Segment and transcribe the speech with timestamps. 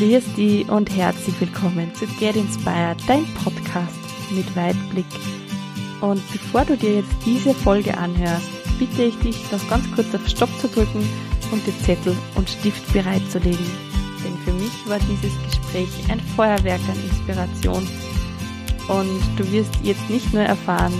[0.00, 3.98] Grüß dich und herzlich willkommen zu Get Inspired, dein Podcast
[4.30, 5.04] mit Weitblick.
[6.00, 10.26] Und bevor du dir jetzt diese Folge anhörst, bitte ich dich, noch ganz kurz auf
[10.26, 11.06] Stopp zu drücken
[11.52, 13.70] und dir Zettel und Stift bereitzulegen.
[14.24, 17.86] Denn für mich war dieses Gespräch ein Feuerwerk an Inspiration.
[18.88, 20.94] Und du wirst jetzt nicht nur erfahren,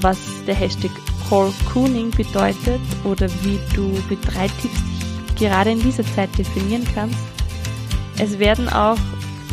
[0.00, 0.90] was der Hashtag
[1.30, 4.82] Call Cooning bedeutet oder wie du mit drei Tipps
[5.38, 7.37] gerade in dieser Zeit definieren kannst,
[8.18, 8.98] es werden auch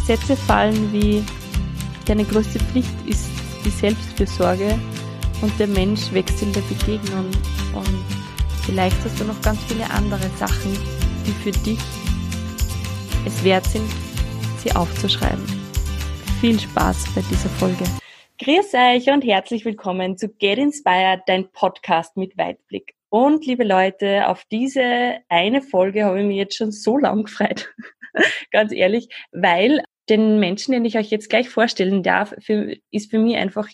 [0.06, 1.24] Sätze fallen wie,
[2.06, 3.30] deine größte Pflicht ist
[3.64, 4.78] die Selbstfürsorge
[5.42, 7.26] und der Mensch wächst in der Begegnung.
[7.74, 8.06] Und
[8.66, 10.74] vielleicht hast du noch ganz viele andere Sachen,
[11.26, 11.80] die für dich
[13.26, 13.90] es wert sind,
[14.64, 15.44] sie aufzuschreiben.
[16.42, 17.86] Viel Spaß bei dieser Folge.
[18.40, 22.96] Grüß euch und herzlich willkommen zu Get Inspired, dein Podcast mit Weitblick.
[23.10, 27.74] Und liebe Leute, auf diese eine Folge habe ich mich jetzt schon so lang gefreut.
[28.52, 33.20] Ganz ehrlich, weil den Menschen, den ich euch jetzt gleich vorstellen darf, für, ist für
[33.20, 33.68] mich einfach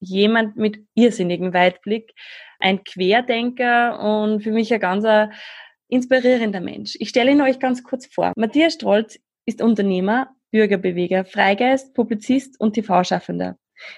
[0.00, 2.12] jemand mit irrsinnigem Weitblick,
[2.58, 5.06] ein Querdenker und für mich ein ganz
[5.88, 6.96] inspirierender Mensch.
[6.98, 8.32] Ich stelle ihn euch ganz kurz vor.
[8.36, 13.56] Matthias Strolz ist Unternehmer, Bürgerbeweger, Freigeist, Publizist und TV-Schaffender.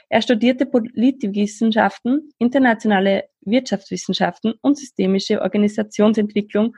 [0.08, 6.74] Er studierte Politikwissenschaften, internationale Wirtschaftswissenschaften und systemische Organisationsentwicklung.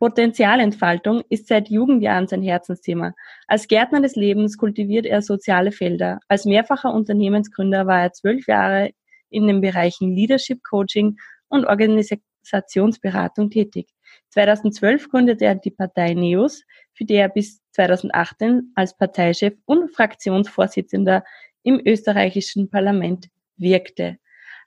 [0.00, 3.12] Potenzialentfaltung ist seit Jugendjahren sein Herzensthema.
[3.46, 6.20] Als Gärtner des Lebens kultiviert er soziale Felder.
[6.26, 8.92] Als mehrfacher Unternehmensgründer war er zwölf Jahre
[9.28, 13.90] in den Bereichen Leadership Coaching und Organisationsberatung tätig.
[14.30, 21.24] 2012 gründete er die Partei NEOS, für die er bis 2018 als Parteichef und Fraktionsvorsitzender
[21.62, 23.28] im österreichischen Parlament
[23.58, 24.16] wirkte.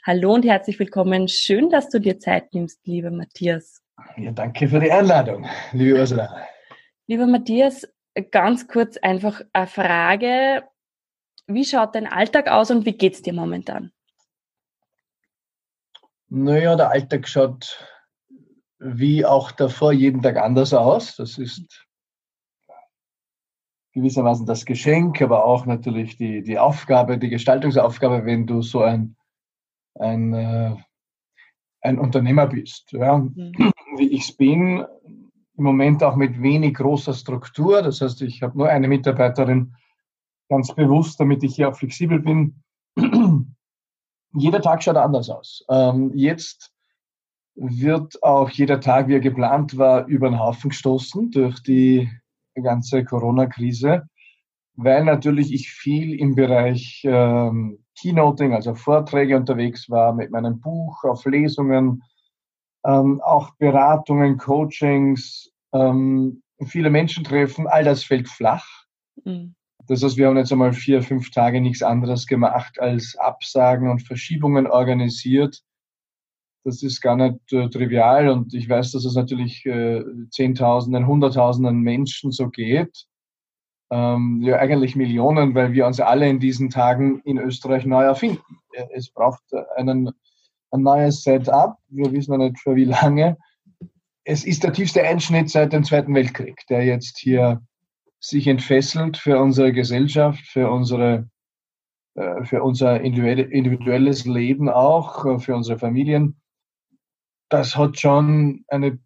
[0.05, 1.27] Hallo und herzlich willkommen.
[1.27, 3.82] Schön, dass du dir Zeit nimmst, lieber Matthias.
[4.17, 6.47] Ja, danke für die Einladung, liebe Ursula.
[7.07, 7.87] Lieber Matthias,
[8.31, 10.63] ganz kurz einfach eine Frage.
[11.47, 13.91] Wie schaut dein Alltag aus und wie geht's dir momentan?
[16.29, 17.87] Naja, der Alltag schaut
[18.79, 21.15] wie auch davor jeden Tag anders aus.
[21.15, 21.85] Das ist
[23.93, 29.15] gewissermaßen das Geschenk, aber auch natürlich die, die Aufgabe, die Gestaltungsaufgabe, wenn du so ein,
[29.95, 30.75] ein, äh,
[31.81, 32.91] ein Unternehmer bist.
[32.91, 33.17] Ja.
[33.17, 33.72] Mhm.
[33.97, 34.85] Wie ich es bin,
[35.57, 37.81] im Moment auch mit wenig großer Struktur.
[37.81, 39.75] Das heißt, ich habe nur eine Mitarbeiterin
[40.49, 42.63] ganz bewusst, damit ich hier auch flexibel bin.
[44.33, 45.63] jeder Tag schaut anders aus.
[45.69, 46.71] Ähm, jetzt
[47.55, 52.09] wird auch jeder Tag, wie er geplant war, über den Haufen gestoßen durch die
[52.55, 54.07] ganze Corona-Krise,
[54.75, 61.03] weil natürlich ich viel im Bereich ähm, Keynoting, also Vorträge unterwegs war mit meinem Buch,
[61.03, 62.01] auf Lesungen,
[62.85, 68.67] ähm, auch Beratungen, Coachings, ähm, viele Menschen treffen, all das fällt flach.
[69.23, 69.55] Mhm.
[69.87, 74.01] Das heißt, wir haben jetzt einmal vier, fünf Tage nichts anderes gemacht als Absagen und
[74.01, 75.61] Verschiebungen organisiert
[76.63, 81.81] das ist gar nicht äh, trivial und ich weiß, dass es natürlich äh, Zehntausenden, Hunderttausenden
[81.81, 83.05] Menschen so geht.
[83.91, 88.41] Ähm, ja, eigentlich Millionen, weil wir uns alle in diesen Tagen in Österreich neu erfinden.
[88.91, 89.43] Es braucht
[89.75, 90.11] einen,
[90.73, 91.77] ein neues Setup.
[91.89, 93.37] Wir wissen noch nicht für wie lange.
[94.23, 97.61] Es ist der tiefste Einschnitt seit dem Zweiten Weltkrieg, der jetzt hier
[98.19, 101.29] sich entfesselt für unsere Gesellschaft, für unsere
[102.15, 106.39] äh, für unser individuelles Leben auch, äh, für unsere Familien
[107.53, 108.99] das hat schon eine,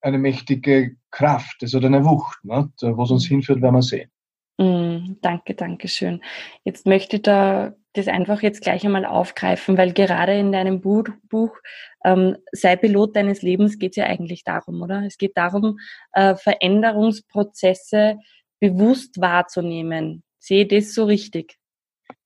[0.00, 2.44] eine mächtige Kraft, das hat eine Wucht.
[2.44, 2.68] Ne?
[2.80, 4.10] Wo es uns hinführt, werden wir sehen.
[4.58, 6.20] Mm, danke, danke schön.
[6.64, 11.04] Jetzt möchte ich da das einfach jetzt gleich einmal aufgreifen, weil gerade in deinem Buch,
[11.28, 11.56] Buch
[12.04, 15.04] ähm, Sei Pilot deines Lebens geht es ja eigentlich darum, oder?
[15.04, 15.78] Es geht darum,
[16.12, 18.18] äh, Veränderungsprozesse
[18.60, 20.22] bewusst wahrzunehmen.
[20.38, 21.58] Sehe das so richtig?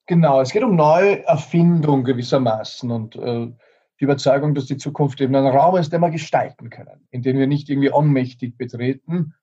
[0.06, 3.48] Genau, es geht um Neuerfindung gewissermaßen und äh,
[4.00, 7.38] die Überzeugung, dass die Zukunft eben ein Raum ist, den wir gestalten können, in den
[7.38, 9.34] wir nicht irgendwie ohnmächtig betreten.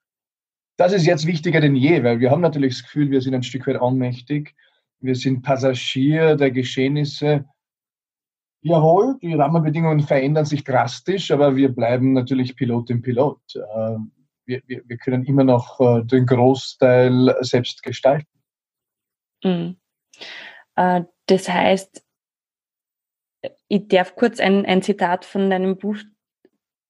[0.78, 3.44] Das ist jetzt wichtiger denn je, weil wir haben natürlich das Gefühl, wir sind ein
[3.44, 4.56] Stück weit ohnmächtig.
[5.00, 7.46] Wir sind Passagier der Geschehnisse.
[8.62, 13.40] Jawohl, die Rahmenbedingungen verändern sich drastisch, aber wir bleiben natürlich Pilot im Pilot.
[13.56, 13.98] Äh,
[14.46, 18.28] wir, wir, wir können immer noch äh, den Großteil selbst gestalten.
[19.44, 19.78] Mhm.
[20.76, 22.04] Das heißt,
[23.68, 25.98] ich darf kurz ein, ein Zitat von deinem Buch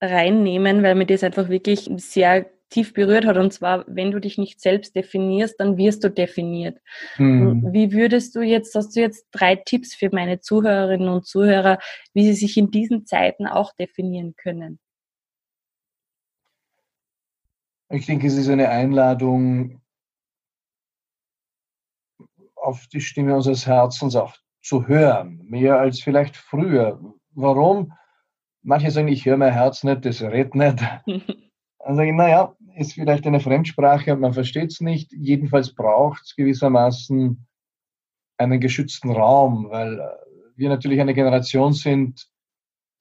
[0.01, 3.37] reinnehmen, weil mir das einfach wirklich sehr tief berührt hat.
[3.37, 6.79] Und zwar, wenn du dich nicht selbst definierst, dann wirst du definiert.
[7.17, 7.71] Mhm.
[7.71, 11.79] Wie würdest du jetzt, hast du jetzt drei Tipps für meine Zuhörerinnen und Zuhörer,
[12.13, 14.79] wie sie sich in diesen Zeiten auch definieren können?
[17.89, 19.81] Ich denke, es ist eine Einladung,
[22.55, 26.99] auf die Stimme unseres Herzens auch zu hören, mehr als vielleicht früher.
[27.31, 27.93] Warum?
[28.61, 30.79] Manche sagen, ich höre mein Herz nicht, das redet nicht.
[31.79, 35.11] Dann sage ich, naja, ist vielleicht eine Fremdsprache und man versteht es nicht.
[35.11, 37.47] Jedenfalls braucht es gewissermaßen
[38.37, 39.99] einen geschützten Raum, weil
[40.55, 42.27] wir natürlich eine Generation sind,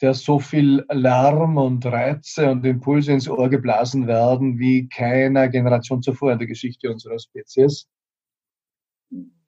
[0.01, 6.03] der so viel Lärm und Reize und Impulse ins Ohr geblasen werden wie keiner Generation
[6.03, 7.87] zuvor in der Geschichte unserer Spezies.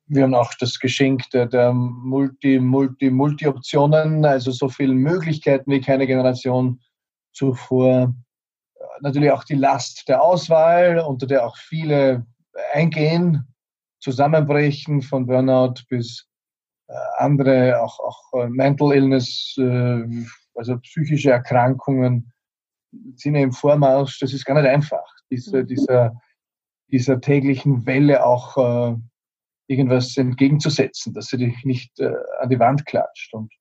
[0.07, 5.83] Wir haben auch das Geschenk der, der Multi, Multi, Multi-Optionen, also so viele Möglichkeiten wie
[5.83, 6.81] keine Generation
[7.33, 8.15] zuvor.
[9.01, 12.27] Natürlich auch die Last der Auswahl, unter der auch viele
[12.73, 13.47] eingehen,
[14.01, 16.29] zusammenbrechen, von Burnout bis
[16.89, 20.05] äh, andere, auch, auch äh, Mental Illness, äh,
[20.55, 22.33] also psychische Erkrankungen
[23.17, 24.19] sind ja im Vormarsch.
[24.21, 25.67] Das ist gar nicht einfach, dieser, mhm.
[25.67, 26.21] dieser,
[26.91, 28.97] dieser täglichen Welle auch
[29.69, 33.35] irgendwas entgegenzusetzen, dass sie dich nicht an die Wand klatscht.
[33.35, 33.53] Und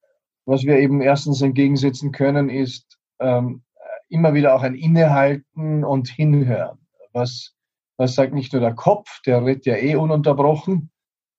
[0.45, 3.63] was wir eben erstens entgegensetzen können, ist ähm,
[4.09, 6.80] immer wieder auch ein Innehalten und Hinhören.
[7.13, 7.56] Was,
[7.98, 10.92] was sagt nicht nur der Kopf, der redet ja eh ununterbrochen,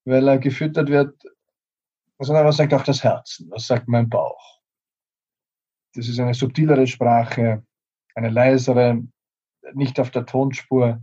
[0.04, 1.14] weil er gefüttert wird
[2.18, 3.44] sondern was sagt auch das Herz?
[3.48, 4.60] Was sagt mein Bauch?
[5.94, 7.64] Das ist eine subtilere Sprache,
[8.14, 9.02] eine leisere,
[9.74, 11.02] nicht auf der Tonspur,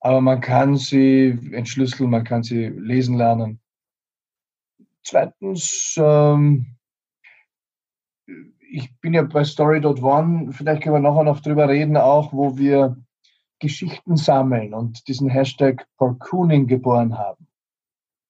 [0.00, 3.60] aber man kann sie entschlüsseln, man kann sie lesen lernen.
[5.02, 6.76] Zweitens, ähm,
[8.70, 12.96] ich bin ja bei Story.one, vielleicht können wir nachher noch drüber reden, auch wo wir
[13.58, 17.46] Geschichten sammeln und diesen Hashtag Parkooning geboren haben.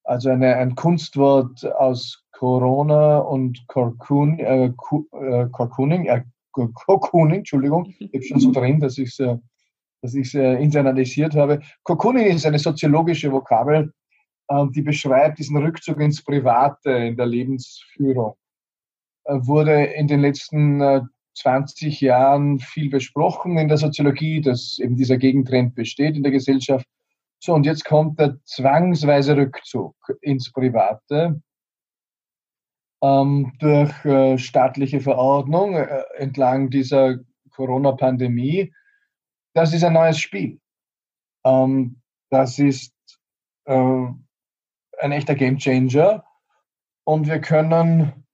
[0.05, 6.23] Also eine, ein Kunstwort aus Corona und Corcoon, äh, Corcooning, äh,
[6.53, 9.37] Cocooning, Entschuldigung, ich habe schon so drin, dass ich es äh,
[10.03, 11.61] dass ich's, äh, internalisiert habe.
[11.83, 13.93] Cocooning ist eine soziologische Vokabel,
[14.49, 18.37] äh, die beschreibt diesen Rückzug ins Private in der Lebensführung.
[19.27, 21.01] Äh, wurde in den letzten äh,
[21.35, 26.87] 20 Jahren viel besprochen in der Soziologie, dass eben dieser Gegentrend besteht in der Gesellschaft.
[27.41, 31.43] So, und jetzt kommt der zwangsweise Rückzug ins Private
[33.03, 37.19] ähm, durch äh, staatliche Verordnung äh, entlang dieser
[37.51, 38.73] Corona-Pandemie.
[39.55, 40.61] Das ist ein neues Spiel.
[41.45, 42.01] Ähm,
[42.31, 42.95] das ist
[43.65, 46.25] äh, ein echter Gamechanger
[47.05, 48.26] und wir können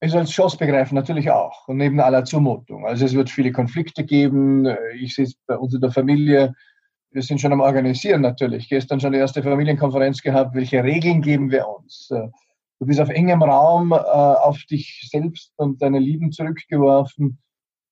[0.00, 2.86] es als Chance begreifen, natürlich auch, und neben aller Zumutung.
[2.86, 4.66] Also es wird viele Konflikte geben.
[5.00, 6.54] Ich sehe es bei uns in der Familie,
[7.16, 8.68] wir sind schon am Organisieren natürlich.
[8.68, 10.54] Gestern schon die erste Familienkonferenz gehabt.
[10.54, 12.10] Welche Regeln geben wir uns?
[12.10, 12.28] Äh,
[12.78, 17.38] du bist auf engem Raum äh, auf dich selbst und deine Lieben zurückgeworfen.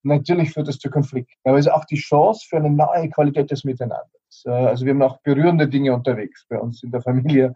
[0.03, 1.33] Natürlich führt das zu Konflikten.
[1.45, 4.45] Aber es ist auch die Chance für eine neue Qualität des Miteinanders.
[4.45, 7.55] Äh, also wir haben auch berührende Dinge unterwegs bei uns in der Familie,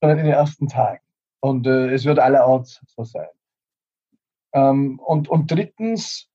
[0.00, 1.02] schon in den ersten Tagen.
[1.40, 3.28] Und es wird allerorts so sein.
[4.52, 6.28] Ähm, und, und drittens,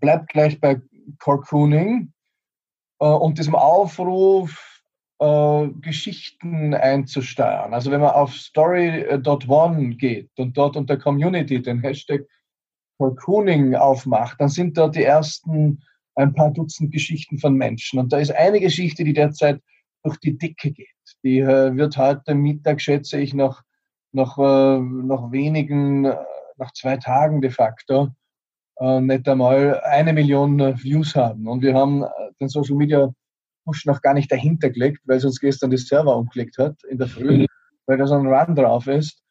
[0.00, 0.80] bleibt gleich bei
[1.18, 2.12] Corcooning
[3.00, 4.78] äh, und diesem Aufruf,
[5.20, 7.74] äh, Geschichten einzusteuern.
[7.74, 12.22] Also wenn man auf story.one geht und dort unter Community den Hashtag
[12.98, 15.82] Cocooning aufmacht, dann sind dort die ersten
[16.14, 18.00] ein paar Dutzend Geschichten von Menschen.
[18.00, 19.60] Und da ist eine Geschichte, die derzeit
[20.02, 20.86] durch die Dicke geht.
[21.22, 23.62] Die äh, wird heute Mittag, schätze ich, noch,
[24.12, 26.16] noch, äh, noch wenigen, äh,
[26.58, 28.10] nach zwei Tagen de facto,
[28.80, 31.48] äh, nicht einmal eine Million äh, Views haben.
[31.48, 32.08] Und wir haben äh,
[32.40, 33.12] den Social Media
[33.64, 36.98] Push noch gar nicht dahinter gelegt, weil es uns gestern das Server umgelegt hat in
[36.98, 37.46] der Früh,
[37.86, 39.22] weil da so ein Run drauf ist.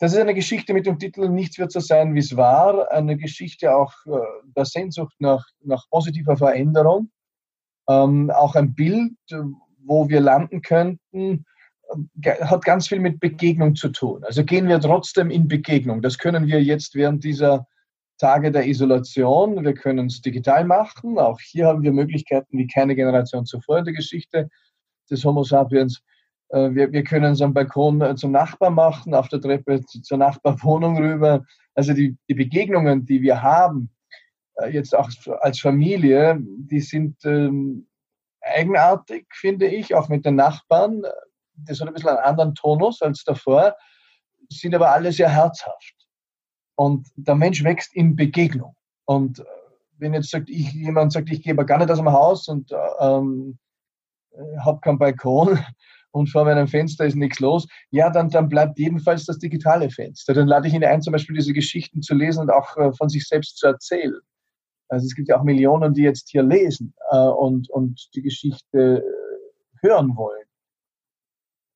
[0.00, 2.90] Das ist eine Geschichte mit dem Titel Nichts wird so sein, wie es war.
[2.90, 3.92] Eine Geschichte auch
[4.56, 7.10] der Sehnsucht nach, nach positiver Veränderung.
[7.88, 9.14] Ähm, auch ein Bild,
[9.78, 11.46] wo wir landen könnten,
[12.40, 14.24] hat ganz viel mit Begegnung zu tun.
[14.24, 16.02] Also gehen wir trotzdem in Begegnung.
[16.02, 17.66] Das können wir jetzt während dieser
[18.18, 19.64] Tage der Isolation.
[19.64, 21.18] Wir können es digital machen.
[21.18, 24.48] Auch hier haben wir Möglichkeiten wie keine Generation zuvor in der Geschichte
[25.10, 26.02] des Homo sapiens.
[26.50, 30.18] Äh, wir, wir können es am Balkon äh, zum Nachbar machen, auf der Treppe zur
[30.18, 31.44] Nachbarwohnung rüber.
[31.74, 33.90] Also die, die Begegnungen, die wir haben,
[34.56, 35.10] äh, jetzt auch
[35.40, 37.86] als Familie, die sind ähm,
[38.40, 41.02] eigenartig, finde ich, auch mit den Nachbarn.
[41.56, 43.74] Das hat ein bisschen einen anderen Tonus als davor,
[44.50, 45.94] sind aber alle sehr herzhaft.
[46.76, 48.74] Und der Mensch wächst in Begegnung.
[49.04, 49.44] Und äh,
[49.98, 52.72] wenn jetzt sagt, ich, jemand sagt, ich gehe aber gar nicht aus dem Haus und
[52.72, 53.58] äh, ähm,
[54.32, 55.58] äh, habe keinen Balkon
[56.10, 60.34] und vor meinem Fenster ist nichts los, ja, dann, dann bleibt jedenfalls das digitale Fenster.
[60.34, 63.26] Dann lade ich ihn ein, zum Beispiel diese Geschichten zu lesen und auch von sich
[63.26, 64.20] selbst zu erzählen.
[64.88, 69.04] Also es gibt ja auch Millionen, die jetzt hier lesen äh, und, und die Geschichte
[69.80, 70.43] hören wollen.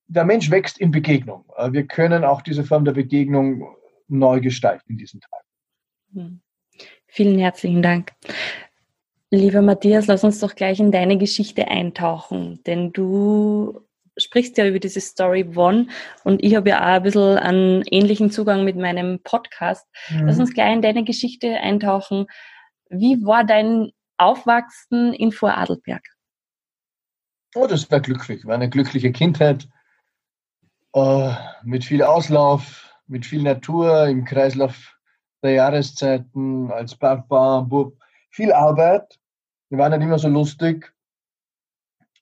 [0.09, 1.45] Der Mensch wächst in Begegnung.
[1.57, 3.77] Äh, wir können auch diese Form der Begegnung
[4.09, 5.45] neu gestalten in diesen Tagen.
[6.15, 6.41] Hm.
[7.07, 8.13] Vielen herzlichen Dank.
[9.31, 13.81] Lieber Matthias, lass uns doch gleich in deine Geschichte eintauchen, denn du
[14.17, 15.89] sprichst ja über diese Story One
[16.25, 19.87] und ich habe ja auch ein bisschen einen ähnlichen Zugang mit meinem Podcast.
[20.11, 20.27] Mhm.
[20.27, 22.27] Lass uns gleich in deine Geschichte eintauchen.
[22.89, 26.03] Wie war dein Aufwachsen in Vorarlberg?
[27.55, 28.45] Oh, das war glücklich.
[28.45, 29.69] War eine glückliche Kindheit
[30.95, 31.33] äh,
[31.65, 34.97] mit viel Auslauf, mit viel Natur im Kreislauf
[35.43, 37.97] der Jahreszeiten als Bub.
[38.31, 39.19] Viel Arbeit.
[39.69, 40.93] Wir waren nicht immer so lustig,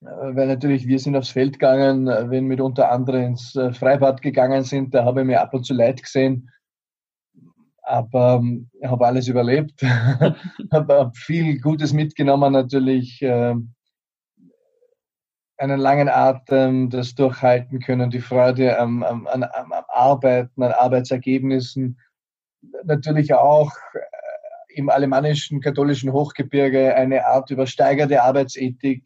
[0.00, 4.64] äh, weil natürlich wir sind aufs Feld gegangen, äh, wenn mitunter andere ins Freibad gegangen
[4.64, 4.94] sind.
[4.94, 6.50] Da habe ich mir ab und zu leid gesehen.
[7.82, 9.80] Aber ähm, habe alles überlebt.
[10.72, 13.20] habe viel Gutes mitgenommen natürlich.
[13.22, 13.75] Ähm,
[15.58, 21.98] einen langen Atem, das Durchhalten können, die Freude am, am, am, am Arbeiten, an Arbeitsergebnissen.
[22.84, 23.72] Natürlich auch
[24.68, 29.04] im alemannischen katholischen Hochgebirge eine Art übersteigerte Arbeitsethik.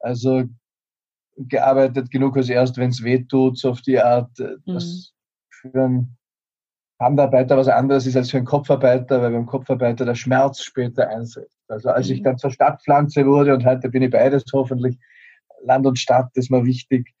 [0.00, 0.44] Also
[1.36, 4.80] gearbeitet genug als erst, wenn es weh tut, so auf die Art, äh, mhm.
[5.48, 6.16] für einen
[7.00, 11.58] Handarbeiter was anderes ist als für einen Kopfarbeiter, weil beim Kopfarbeiter der Schmerz später einsetzt.
[11.68, 12.14] Also als mhm.
[12.14, 14.98] ich dann zur Stadtpflanze wurde und heute bin ich beides hoffentlich,
[15.62, 17.12] Land und Stadt ist mir wichtig,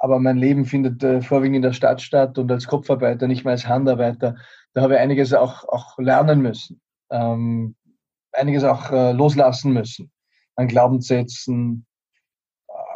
[0.00, 3.52] aber mein Leben findet äh, vorwiegend in der Stadt statt und als Kopfarbeiter, nicht mehr
[3.52, 4.36] als Handarbeiter.
[4.72, 6.80] Da habe ich einiges auch, auch lernen müssen,
[7.10, 7.76] ähm,
[8.32, 10.10] einiges auch äh, loslassen müssen
[10.56, 11.86] an Glaubenssätzen.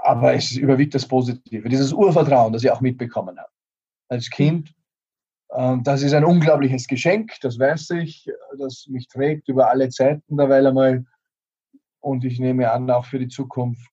[0.02, 3.50] Aber es überwiegt das Positive, dieses Urvertrauen, das ich auch mitbekommen habe
[4.08, 4.74] als Kind.
[5.54, 10.36] Ähm, das ist ein unglaubliches Geschenk, das weiß ich, das mich trägt über alle Zeiten
[10.36, 11.04] derweil einmal.
[12.04, 13.90] Und ich nehme an, auch für die Zukunft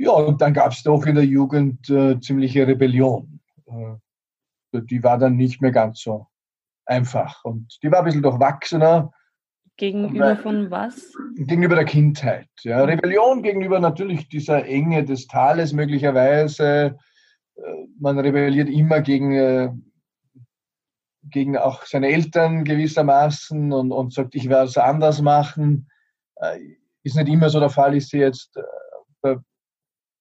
[0.00, 3.38] ja, und dann gab es doch in der Jugend äh, ziemliche Rebellion.
[3.66, 6.26] Äh, die war dann nicht mehr ganz so
[6.86, 7.44] einfach.
[7.44, 9.12] Und die war ein bisschen durchwachsener.
[9.76, 11.12] Gegenüber von was?
[11.36, 12.48] Gegenüber der Kindheit.
[12.62, 12.82] Ja.
[12.82, 16.96] Rebellion gegenüber natürlich dieser Enge des Tales möglicherweise.
[17.56, 17.60] Äh,
[17.98, 19.70] man rebelliert immer gegen, äh,
[21.24, 25.90] gegen auch seine Eltern gewissermaßen und, und sagt, ich werde es anders machen.
[27.02, 28.58] Äh, ist nicht immer so der Fall, ich sehe jetzt
[29.22, 29.36] bei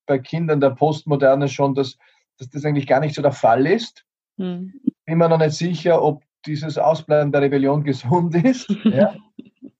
[0.10, 1.96] bei Kindern der Postmoderne schon, dass,
[2.38, 4.04] dass das eigentlich gar nicht so der Fall ist.
[4.38, 4.74] Hm.
[5.06, 8.70] Bin mir noch nicht sicher, ob dieses Ausbleiben der Rebellion gesund ist.
[8.84, 9.16] ja.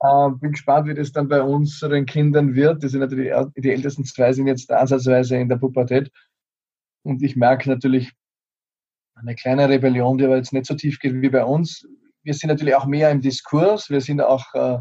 [0.02, 2.84] äh, bin gespannt, wie das dann bei unseren Kindern wird.
[2.84, 6.12] Das sind natürlich die ältesten zwei sind jetzt ansatzweise in der Pubertät.
[7.04, 8.14] Und ich merke natürlich
[9.16, 11.88] eine kleine Rebellion, die aber jetzt nicht so tief geht wie bei uns.
[12.22, 13.90] Wir sind natürlich auch mehr im Diskurs.
[13.90, 14.80] Wir sind auch äh,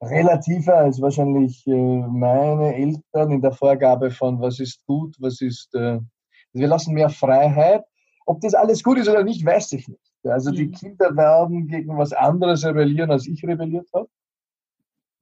[0.00, 5.74] relativer als wahrscheinlich äh, meine Eltern in der Vorgabe von, was ist gut, was ist.
[5.74, 6.00] Äh,
[6.52, 7.84] wir lassen mehr Freiheit.
[8.26, 10.12] Ob das alles gut ist oder nicht, weiß ich nicht.
[10.24, 10.72] Also die mhm.
[10.72, 14.08] Kinder werden gegen was anderes rebellieren, als ich rebelliert habe.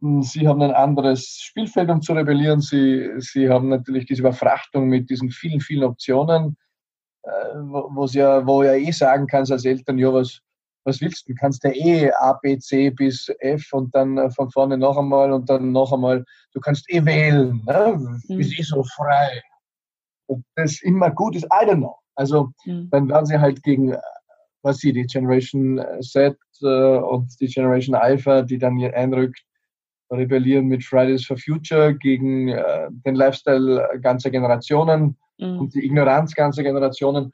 [0.01, 2.61] Hm, sie haben ein anderes Spielfeld, um zu rebellieren.
[2.61, 6.57] Sie, sie haben natürlich diese Überfrachtung mit diesen vielen, vielen Optionen,
[7.23, 10.41] äh, wo, ja, wo ja eh sagen kannst als Eltern, ja, was,
[10.87, 11.33] was willst du?
[11.33, 14.97] Du kannst ja eh A, B, C bis F und dann äh, von vorne noch
[14.97, 16.25] einmal und dann noch einmal.
[16.53, 17.61] Du kannst eh wählen.
[17.67, 18.21] Ne?
[18.29, 18.41] Mhm.
[18.41, 19.43] Ist eh so frei.
[20.29, 21.97] Ob das immer gut ist, I don't know.
[22.15, 22.89] Also mhm.
[22.91, 24.01] dann werden sie halt gegen, äh,
[24.63, 29.43] was sie, die Generation äh, Z und die Generation Alpha, die dann hier einrückt,
[30.11, 35.59] rebellieren mit Fridays for Future gegen äh, den Lifestyle ganzer Generationen mhm.
[35.59, 37.33] und die Ignoranz ganzer Generationen.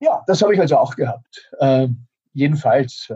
[0.00, 1.50] Ja, das habe ich also auch gehabt.
[1.60, 3.14] Ähm, jedenfalls äh,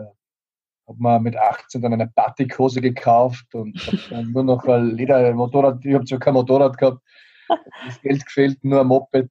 [0.87, 3.77] habe man mit 18 dann eine Batikhose gekauft und
[4.09, 5.85] dann nur noch ein Ledermotorrad.
[5.85, 7.01] Ich habe zwar kein Motorrad gehabt,
[7.85, 9.29] das Geld gefällt, nur ein Moped.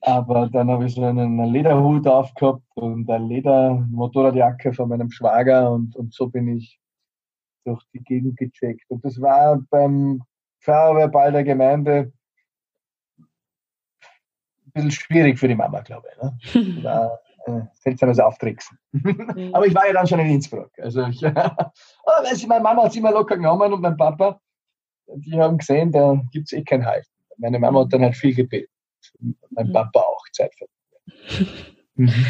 [0.00, 5.94] Aber dann habe ich so einen Lederhut aufgehabt und eine Ledermotorradjacke von meinem Schwager und,
[5.96, 6.78] und so bin ich
[7.64, 8.84] durch die Gegend gecheckt.
[8.88, 10.22] Und das war beim
[10.60, 12.12] Feuerwehrball der Gemeinde
[13.18, 16.54] ein bisschen schwierig für die Mama, glaube ich.
[16.54, 16.82] Ne?
[16.84, 18.78] War äh, seltsames Auftricksen.
[18.92, 19.50] Mhm.
[19.52, 20.70] Aber ich war ja dann schon in Innsbruck.
[20.78, 21.22] Also ich,
[22.32, 24.40] ich, meine Mama hat es immer locker genommen und mein Papa,
[25.06, 27.06] die haben gesehen, da gibt es eh kein Halt.
[27.38, 28.70] Meine Mama hat dann halt viel gebetet.
[29.50, 29.72] Mein mhm.
[29.72, 30.52] Papa auch Zeit
[31.94, 32.12] mhm.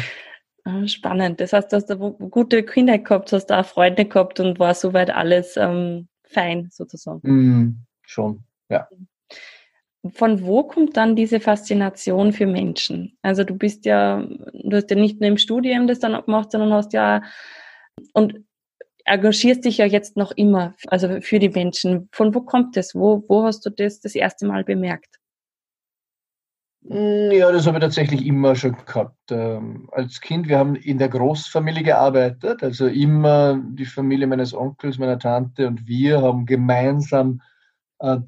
[0.85, 1.41] Spannend.
[1.41, 5.09] Das heißt, du hast eine gute Kindheit gehabt, hast da Freunde gehabt und war soweit
[5.09, 7.21] alles ähm, fein sozusagen.
[7.23, 8.87] Mm, schon, ja.
[10.13, 13.17] Von wo kommt dann diese Faszination für Menschen?
[13.21, 16.73] Also du bist ja, du hast ja nicht nur im Studium das dann gemacht, sondern
[16.73, 17.21] hast ja,
[18.13, 18.45] und
[19.03, 22.07] engagierst dich ja jetzt noch immer, also für die Menschen.
[22.11, 22.95] Von wo kommt das?
[22.95, 25.19] Wo, wo hast du das das erste Mal bemerkt?
[26.87, 29.31] Hm, ja, das habe ich tatsächlich immer schon gehabt.
[29.31, 34.97] Ähm, als Kind, wir haben in der Großfamilie gearbeitet, also immer die Familie meines Onkels,
[34.97, 37.41] meiner Tante und wir haben gemeinsam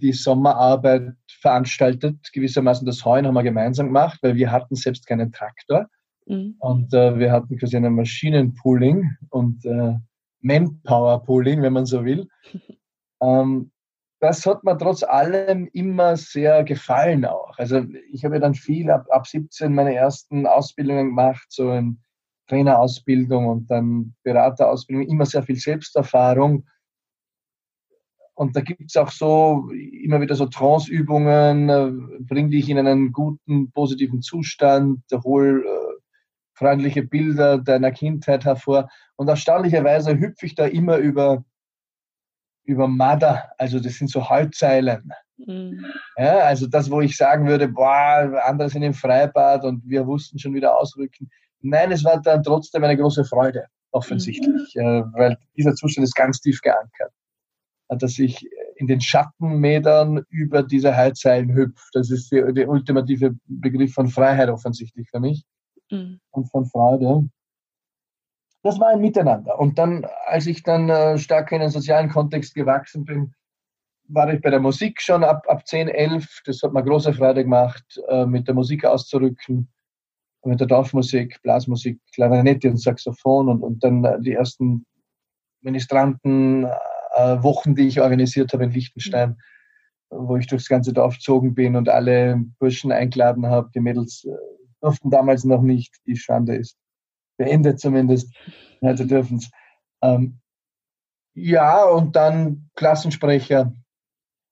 [0.02, 2.18] die Sommerarbeit veranstaltet.
[2.34, 5.88] Gewissermaßen das Heuen haben wir gemeinsam gemacht, weil wir hatten selbst keinen Traktor.
[6.26, 6.56] Mhm.
[6.60, 9.96] Und äh, wir hatten quasi einen Maschinenpooling und äh,
[10.42, 12.28] Manpower-Pooling, wenn man so will.
[13.22, 13.72] ähm,
[14.20, 17.58] das hat mir trotz allem immer sehr gefallen auch.
[17.58, 22.00] Also ich habe ja dann viel ab, ab 17 meine ersten Ausbildungen gemacht, so in
[22.48, 26.68] Trainerausbildung und dann Beraterausbildung, immer sehr viel Selbsterfahrung.
[28.42, 33.12] Und da gibt es auch so immer wieder so Trance-Übungen, äh, bring dich in einen
[33.12, 36.02] guten, positiven Zustand, hol äh,
[36.56, 38.90] freundliche Bilder deiner Kindheit hervor.
[39.16, 41.46] Und erstaunlicherweise hüpfe ich da immer über
[42.64, 45.12] über Mada, also das sind so Halbzeilen.
[45.38, 45.86] Mhm.
[46.18, 50.40] Ja, also das, wo ich sagen würde, boah, andere sind im Freibad und wir wussten
[50.40, 51.30] schon wieder ausrücken.
[51.60, 54.82] Nein, es war dann trotzdem eine große Freude, offensichtlich, mhm.
[54.82, 57.14] äh, weil dieser Zustand ist ganz tief geankert.
[57.98, 61.84] Dass ich in den Schattenmetern über diese Heizseilen hüpfe.
[61.94, 65.44] Das ist der, der ultimative Begriff von Freiheit offensichtlich für mich
[65.92, 66.20] mhm.
[66.32, 67.30] und von Freude
[68.64, 69.58] das war ein Miteinander.
[69.60, 73.34] Und dann, als ich dann äh, stärker in den sozialen Kontext gewachsen bin,
[74.08, 76.42] war ich bei der Musik schon ab, ab 10, 11.
[76.46, 79.72] Das hat mir große Freude gemacht, äh, mit der Musik auszurücken,
[80.44, 84.86] mit der Dorfmusik, Blasmusik, Klarinette und Saxophon und, und dann äh, die ersten
[85.62, 86.68] Ministranten,
[87.44, 89.38] Wochen, die ich organisiert habe in Liechtenstein,
[90.10, 93.70] wo ich durchs ganze Dorf gezogen bin und alle Burschen eingeladen habe.
[93.74, 94.36] Die Mädels äh,
[94.82, 96.78] durften damals noch nicht, die Schande ist
[97.42, 98.34] beendet zumindest.
[98.82, 99.50] Also dürfen es.
[100.02, 100.40] Ähm,
[101.34, 103.74] ja, und dann Klassensprecher,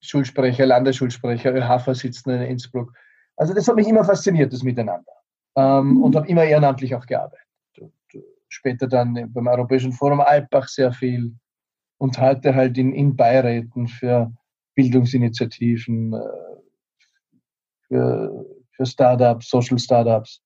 [0.01, 2.93] Schulsprecher, Landesschulsprecher, ÖH-Vorsitzender in Innsbruck.
[3.35, 5.11] Also das hat mich immer fasziniert, das Miteinander.
[5.55, 7.45] Ähm, und habe immer ehrenamtlich auch gearbeitet.
[7.79, 11.33] Und äh, später dann beim Europäischen Forum Alpbach sehr viel
[11.99, 14.31] und heute halt in, in Beiräten für
[14.73, 16.19] Bildungsinitiativen, äh,
[17.87, 20.41] für, für Startups, Social Startups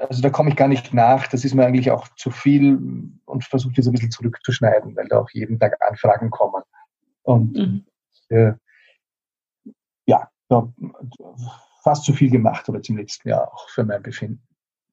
[0.00, 1.26] also da komme ich gar nicht nach.
[1.26, 2.78] Das ist mir eigentlich auch zu viel
[3.24, 6.62] und versuche das ein bisschen zurückzuschneiden, weil da auch jeden Tag Anfragen kommen.
[7.22, 7.84] Und mhm.
[8.28, 8.52] äh,
[10.06, 10.30] ja,
[11.82, 14.42] fast zu viel gemacht habe ich im letzten Jahr auch für mein Befinden.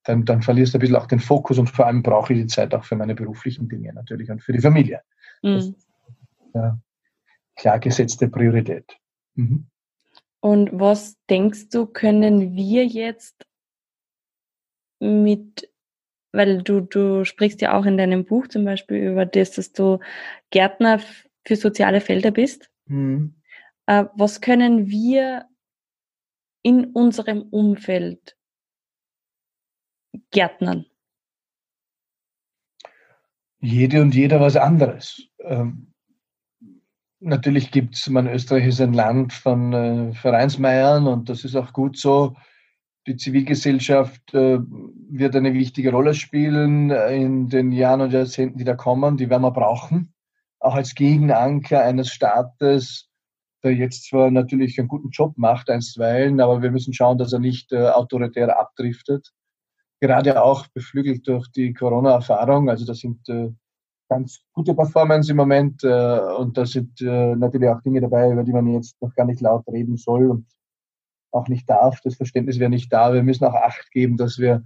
[0.06, 2.48] Dann, dann verlierst du ein bisschen auch den Fokus und vor allem brauche ich die
[2.48, 5.02] Zeit auch für meine beruflichen Dinge natürlich und für die Familie.
[5.41, 5.56] Mhm.
[5.56, 5.88] Das ist
[6.54, 6.82] eine
[7.56, 8.98] klar gesetzte Priorität.
[9.34, 9.68] Mhm.
[10.39, 13.48] Und was denkst du, können wir jetzt
[15.00, 15.70] mit,
[16.32, 20.00] weil du, du sprichst ja auch in deinem Buch zum Beispiel über das, dass du
[20.52, 21.00] Gärtner
[21.46, 22.70] für soziale Felder bist.
[22.86, 23.36] Mhm.
[23.88, 25.46] Äh, was können wir
[26.63, 28.36] in unserem Umfeld
[30.32, 30.86] gärtnern?
[33.60, 35.28] Jede und jeder was anderes.
[35.40, 35.94] Ähm,
[37.20, 41.74] natürlich gibt es, man Österreich ist ein Land von äh, Vereinsmeiern und das ist auch
[41.74, 42.36] gut so
[43.08, 44.60] die Zivilgesellschaft äh,
[45.10, 49.18] wird eine wichtige Rolle spielen in den Jahren und Jahrzehnten, die da kommen.
[49.18, 50.14] Die werden wir brauchen.
[50.60, 53.10] Auch als Gegenanker eines Staates,
[53.64, 57.40] der jetzt zwar natürlich einen guten Job macht, einstweilen, aber wir müssen schauen, dass er
[57.40, 59.32] nicht äh, autoritär abdriftet.
[60.02, 62.70] Gerade auch beflügelt durch die Corona-Erfahrung.
[62.70, 63.52] Also das sind äh,
[64.10, 68.44] ganz gute Performance im Moment äh, und da sind äh, natürlich auch Dinge dabei, über
[68.44, 70.46] die man jetzt noch gar nicht laut reden soll und
[71.32, 72.00] auch nicht darf.
[72.02, 73.14] Das Verständnis wäre nicht da.
[73.14, 74.64] Wir müssen auch Acht geben, dass wir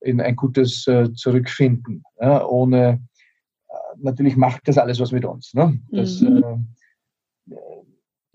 [0.00, 2.02] in ein gutes äh, zurückfinden.
[2.20, 3.02] Ja, ohne,
[3.68, 5.54] äh, natürlich macht das alles was mit uns.
[5.54, 5.80] Ne?
[5.90, 6.68] Das, mhm.
[7.50, 7.56] äh,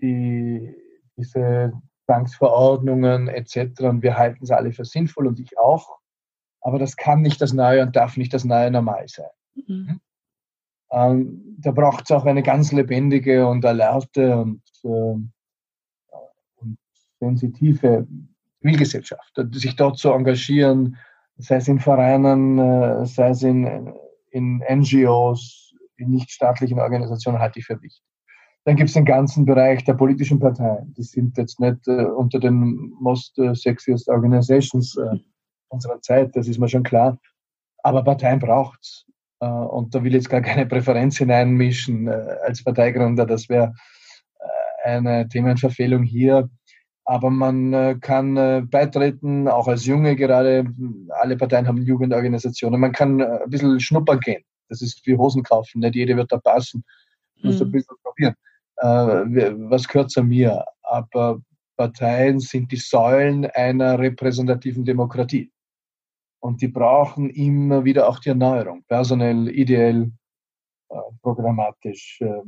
[0.00, 0.74] die,
[1.16, 1.72] diese
[2.06, 3.80] Zwangsverordnungen etc.
[3.80, 5.98] Und wir halten es alle für sinnvoll und ich auch.
[6.64, 9.26] Aber das kann nicht das Neue und darf nicht das Neue Normal sein.
[9.54, 9.88] Mhm.
[9.88, 10.00] Hm?
[10.90, 15.14] Ähm, da braucht es auch eine ganz lebendige und alerte und äh,
[17.20, 18.06] sensitive
[18.60, 20.96] Zivilgesellschaft, sich dort zu engagieren,
[21.36, 23.92] sei es in Vereinen, äh, sei es in,
[24.30, 28.02] in NGOs, in nichtstaatlichen Organisationen, halte ich für wichtig.
[28.64, 30.94] Dann gibt es den ganzen Bereich der politischen Parteien.
[30.94, 35.18] Die sind jetzt nicht äh, unter den most sexiest organizations äh,
[35.68, 37.18] unserer Zeit, das ist mir schon klar.
[37.82, 39.06] Aber Parteien braucht es.
[39.40, 43.26] Äh, und da will ich jetzt gar keine Präferenz hineinmischen äh, als Parteigründer.
[43.26, 43.74] Das wäre
[44.40, 46.48] äh, eine Themenverfehlung hier.
[47.06, 50.64] Aber man kann beitreten, auch als Junge gerade.
[51.10, 52.80] Alle Parteien haben Jugendorganisationen.
[52.80, 54.42] Man kann ein bisschen schnuppern gehen.
[54.70, 56.82] Das ist wie Hosen kaufen, nicht jede wird da passen.
[57.42, 57.50] Mhm.
[57.50, 58.34] ein bisschen probieren.
[59.68, 60.64] Was gehört zu mir?
[60.80, 61.42] Aber
[61.76, 65.52] Parteien sind die Säulen einer repräsentativen Demokratie.
[66.44, 70.12] Und die brauchen immer wieder auch die Erneuerung, personell, ideell,
[70.90, 72.20] äh, programmatisch.
[72.20, 72.42] Äh.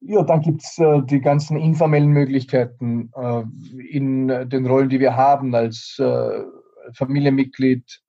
[0.00, 3.44] Ja, dann gibt's äh, die ganzen informellen Möglichkeiten äh,
[3.78, 6.42] in den Rollen, die wir haben als äh,
[6.94, 8.02] Familienmitglied,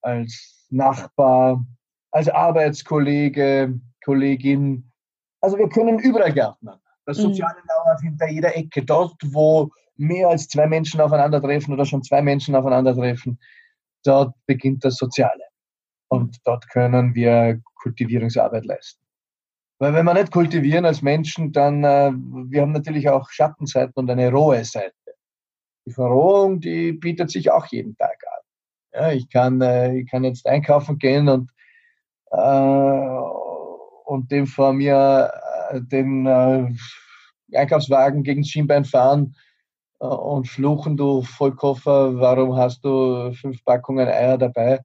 [0.00, 1.62] als Nachbar,
[2.10, 4.90] als Arbeitskollege, Kollegin.
[5.42, 6.80] Also wir können überall gärtnern.
[7.04, 7.22] Das mhm.
[7.22, 8.82] Soziale lauert hinter jeder Ecke.
[8.82, 13.38] Dort, wo mehr als zwei Menschen aufeinandertreffen oder schon zwei Menschen aufeinandertreffen,
[14.04, 15.44] dort beginnt das Soziale.
[16.08, 19.02] Und dort können wir Kultivierungsarbeit leisten.
[19.78, 24.10] Weil wenn wir nicht kultivieren als Menschen, dann, äh, wir haben natürlich auch Schattenseiten und
[24.10, 24.92] eine rohe Seite.
[25.86, 29.00] Die Verrohung, die bietet sich auch jeden Tag an.
[29.00, 31.50] Ja, ich, kann, äh, ich kann jetzt einkaufen gehen und,
[32.30, 33.18] äh,
[34.04, 35.30] und dem vor mir
[35.70, 36.68] äh, den äh,
[37.54, 39.34] Einkaufswagen gegen das Schienbein fahren
[39.98, 44.80] und fluchen, du Vollkoffer, warum hast du fünf Packungen Eier dabei?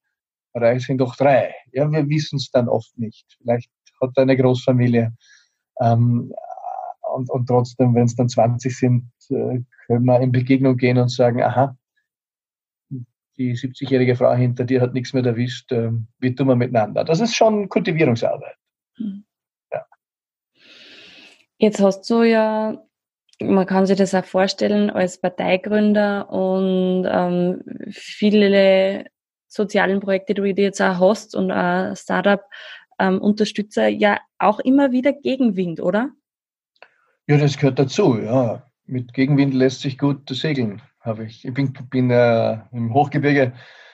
[0.56, 1.54] Reich sind doch drei.
[1.72, 3.26] Ja, wir wissen es dann oft nicht.
[3.38, 3.70] Vielleicht
[4.02, 5.14] hat er eine Großfamilie.
[5.82, 6.32] Ähm,
[7.14, 11.10] und, und trotzdem, wenn es dann 20 sind, äh, können wir in Begegnung gehen und
[11.10, 11.76] sagen, aha,
[13.38, 17.04] die 70-jährige Frau hinter dir hat nichts mehr erwischt, äh, wie tun wir miteinander?
[17.04, 18.56] Das ist schon Kultivierungsarbeit.
[18.98, 19.26] Hm.
[19.72, 19.86] Ja.
[21.58, 22.84] Jetzt hast du ja
[23.42, 29.06] man kann sich das auch vorstellen als Parteigründer und ähm, viele
[29.48, 35.14] sozialen Projekte, die du jetzt auch hast und auch Startup-Unterstützer, ähm, ja auch immer wieder
[35.14, 36.12] Gegenwind, oder?
[37.28, 38.64] Ja, das gehört dazu, ja.
[38.86, 41.46] Mit Gegenwind lässt sich gut segeln, habe ich.
[41.46, 43.54] Ich bin, bin äh, im Hochgebirge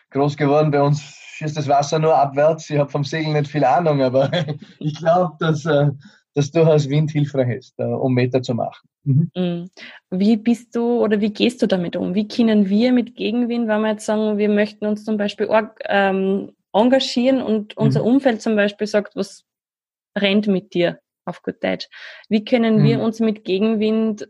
[0.09, 0.71] groß geworden.
[0.71, 2.69] Bei uns schießt das Wasser nur abwärts.
[2.71, 4.31] Ich habe vom Segeln nicht viel Ahnung, aber
[4.79, 5.91] ich glaube, dass äh,
[6.33, 8.88] dass durchaus Wind hilfreich ist, äh, um Meter zu machen.
[9.03, 9.31] Mhm.
[9.35, 9.69] mhm.
[10.09, 12.15] Wie bist du oder wie gehst du damit um?
[12.15, 15.49] Wie können wir mit Gegenwind, wenn wir jetzt sagen, wir möchten uns zum Beispiel
[15.85, 18.07] ähm, engagieren und unser mhm.
[18.07, 19.45] Umfeld zum Beispiel sagt, was
[20.17, 21.87] rennt mit dir auf gut Deutsch?
[22.27, 22.83] Wie können mhm.
[22.83, 24.29] wir uns mit Gegenwind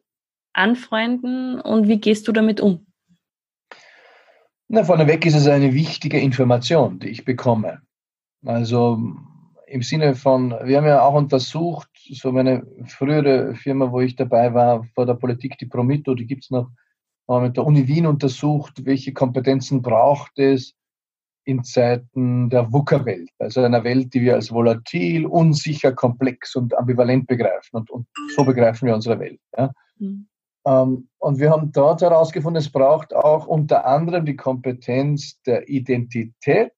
[0.53, 2.85] anfreunden und wie gehst du damit um?
[4.67, 7.81] Na, vorneweg ist es eine wichtige Information, die ich bekomme.
[8.45, 8.99] Also
[9.65, 14.53] im Sinne von, wir haben ja auch untersucht, so meine frühere Firma, wo ich dabei
[14.53, 16.69] war, vor der Politik, die Promito, die gibt es noch,
[17.27, 20.73] haben mit der Uni Wien untersucht, welche Kompetenzen braucht es
[21.43, 27.27] in Zeiten der VUCA-Welt, also einer Welt, die wir als volatil, unsicher, komplex und ambivalent
[27.27, 27.77] begreifen.
[27.77, 29.39] Und, und so begreifen wir unsere Welt.
[29.57, 29.71] Ja.
[29.97, 30.27] Mhm.
[30.65, 36.71] Ähm, und wir haben dort herausgefunden, es braucht auch unter anderem die Kompetenz der Identität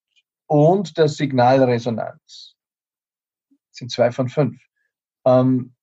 [0.48, 2.56] und der Signalresonanz
[3.72, 4.62] sind zwei von fünf.
[5.25, 5.73] Ähm,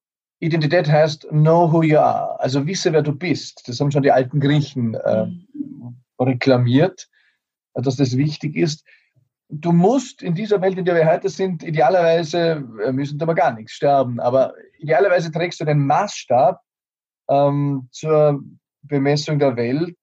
[0.41, 3.67] Identität heißt know who you are, also wisse, wer du bist.
[3.69, 5.97] Das haben schon die alten Griechen äh, mhm.
[6.19, 7.09] reklamiert,
[7.75, 8.85] dass das wichtig ist.
[9.51, 13.53] Du musst in dieser Welt, in der wir heute sind, idealerweise, wir müssen aber gar
[13.53, 16.61] nichts sterben, aber idealerweise trägst du den Maßstab
[17.29, 18.43] ähm, zur
[18.83, 19.97] Bemessung der Welt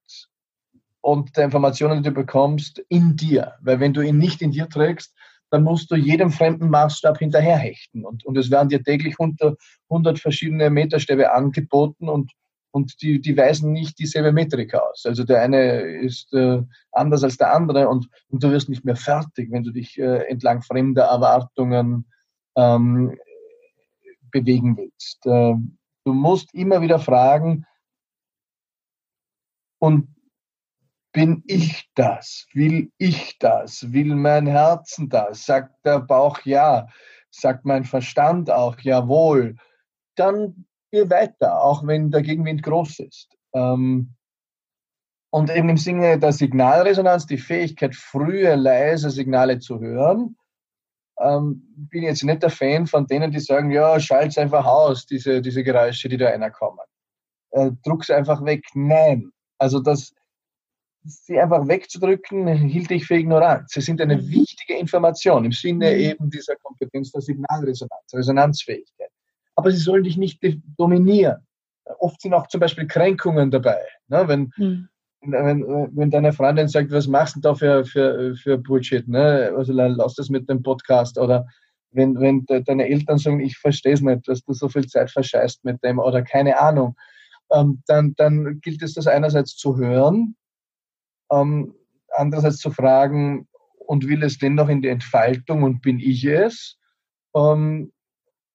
[1.01, 3.53] und der Informationen, die du bekommst, in dir.
[3.61, 5.15] Weil wenn du ihn nicht in dir trägst,
[5.55, 8.03] dann musst du jedem fremden Maßstab hinterherhechten.
[8.03, 9.57] Und, und es werden dir täglich 100,
[9.89, 12.33] 100 verschiedene Meterstäbe angeboten und,
[12.71, 15.05] und die, die weisen nicht dieselbe Metrik aus.
[15.05, 18.97] Also der eine ist äh, anders als der andere und, und du wirst nicht mehr
[18.97, 22.05] fertig, wenn du dich äh, entlang fremder Erwartungen
[22.57, 23.17] ähm,
[24.31, 25.25] bewegen willst.
[25.25, 25.55] Äh,
[26.03, 27.65] du musst immer wieder fragen,
[29.85, 30.14] und
[31.15, 32.45] bin ich das?
[32.51, 33.93] Will ich das?
[33.93, 35.45] Will mein Herzen das?
[35.45, 36.87] Sagt der Bauch ja?
[37.31, 39.55] Sagt mein Verstand auch jawohl?
[40.15, 43.29] Dann geh weiter, auch wenn der Gegenwind groß ist.
[43.53, 44.13] Ähm,
[45.29, 50.35] und eben im Sinne der Signalresonanz, die Fähigkeit, frühe, leise Signale zu hören,
[51.21, 55.41] ähm, bin jetzt nicht der Fan von denen, die sagen, ja, schalt's einfach aus, diese,
[55.41, 56.85] diese Geräusche, die da einer kommen.
[57.51, 58.65] Äh, druck's einfach weg.
[58.73, 59.31] Nein.
[59.57, 60.13] Also das,
[61.05, 63.71] sie einfach wegzudrücken, hielt ich für Ignoranz.
[63.71, 64.29] Sie sind eine mhm.
[64.29, 65.99] wichtige Information im Sinne mhm.
[65.99, 69.09] eben dieser Kompetenz der Signalresonanz, Resonanzfähigkeit.
[69.55, 70.39] Aber sie sollen dich nicht
[70.77, 71.45] dominieren.
[71.99, 73.79] Oft sind auch zum Beispiel Kränkungen dabei.
[74.07, 74.27] Ne?
[74.27, 74.89] Wenn, mhm.
[75.21, 75.63] wenn,
[75.95, 79.07] wenn deine Freundin sagt, was machst du da für, für, für Bullshit?
[79.07, 79.53] Ne?
[79.55, 81.17] Also lass das mit dem Podcast.
[81.19, 81.45] Oder
[81.91, 85.63] wenn, wenn deine Eltern sagen, ich verstehe es nicht, dass du so viel Zeit verscheißt
[85.63, 86.95] mit dem oder keine Ahnung.
[87.53, 90.35] Ähm, dann, dann gilt es, das einerseits zu hören
[91.35, 91.75] ähm,
[92.09, 93.47] andererseits zu fragen,
[93.87, 96.77] und will es dennoch in die Entfaltung und bin ich es?
[97.35, 97.91] Ähm,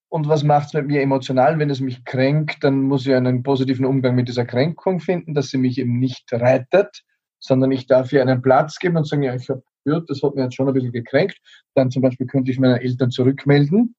[0.08, 1.58] und was macht es mit mir emotional?
[1.58, 5.50] Wenn es mich kränkt, dann muss ich einen positiven Umgang mit dieser Kränkung finden, dass
[5.50, 7.02] sie mich eben nicht rettet,
[7.38, 10.34] sondern ich darf ihr einen Platz geben und sagen, ja, ich habe gehört, das hat
[10.34, 11.38] mir jetzt schon ein bisschen gekränkt.
[11.74, 13.94] Dann zum Beispiel könnte ich meinen Eltern zurückmelden